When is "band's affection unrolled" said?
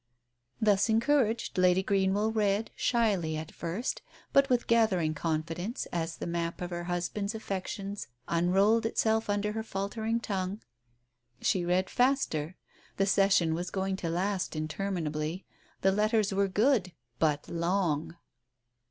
7.07-8.87